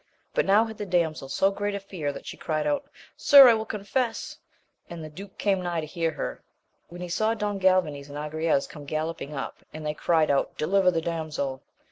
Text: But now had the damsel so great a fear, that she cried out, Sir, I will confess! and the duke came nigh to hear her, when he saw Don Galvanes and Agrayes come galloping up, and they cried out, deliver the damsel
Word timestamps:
But 0.33 0.47
now 0.47 0.65
had 0.65 0.79
the 0.79 0.85
damsel 0.87 1.29
so 1.29 1.51
great 1.51 1.75
a 1.75 1.79
fear, 1.79 2.11
that 2.11 2.25
she 2.25 2.35
cried 2.35 2.65
out, 2.65 2.89
Sir, 3.15 3.47
I 3.47 3.53
will 3.53 3.67
confess! 3.67 4.39
and 4.89 5.03
the 5.03 5.11
duke 5.11 5.37
came 5.37 5.61
nigh 5.61 5.79
to 5.81 5.85
hear 5.85 6.09
her, 6.13 6.41
when 6.89 7.01
he 7.01 7.07
saw 7.07 7.35
Don 7.35 7.59
Galvanes 7.59 8.09
and 8.09 8.17
Agrayes 8.17 8.67
come 8.67 8.85
galloping 8.85 9.35
up, 9.35 9.63
and 9.71 9.85
they 9.85 9.93
cried 9.93 10.31
out, 10.31 10.57
deliver 10.57 10.89
the 10.89 11.01
damsel 11.01 11.61